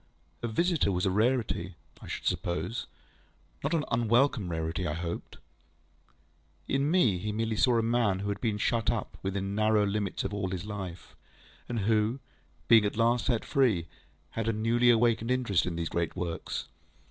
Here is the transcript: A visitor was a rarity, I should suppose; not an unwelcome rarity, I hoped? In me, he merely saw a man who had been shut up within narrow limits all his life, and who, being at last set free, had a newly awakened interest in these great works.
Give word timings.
A 0.41 0.47
visitor 0.47 0.91
was 0.91 1.05
a 1.05 1.11
rarity, 1.11 1.75
I 2.01 2.07
should 2.07 2.25
suppose; 2.25 2.87
not 3.63 3.75
an 3.75 3.85
unwelcome 3.91 4.49
rarity, 4.49 4.87
I 4.87 4.93
hoped? 4.95 5.37
In 6.67 6.89
me, 6.89 7.19
he 7.19 7.31
merely 7.31 7.55
saw 7.55 7.77
a 7.77 7.83
man 7.83 8.17
who 8.17 8.29
had 8.29 8.41
been 8.41 8.57
shut 8.57 8.89
up 8.89 9.15
within 9.21 9.53
narrow 9.53 9.85
limits 9.85 10.23
all 10.25 10.49
his 10.49 10.65
life, 10.65 11.15
and 11.69 11.81
who, 11.81 12.19
being 12.67 12.83
at 12.83 12.97
last 12.97 13.27
set 13.27 13.45
free, 13.45 13.85
had 14.31 14.47
a 14.47 14.53
newly 14.53 14.89
awakened 14.89 15.29
interest 15.29 15.67
in 15.67 15.75
these 15.75 15.87
great 15.89 16.15
works. 16.15 16.67